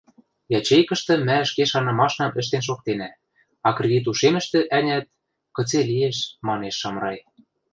[0.57, 3.09] —Ячейкӹштӹ мӓ ӹшке шанымашнам ӹштен шоктенӓ,
[3.67, 5.05] а кредит ушемӹштӹ— ӓнят,
[5.55, 7.17] кыце лиэш...— манеш Шамрай.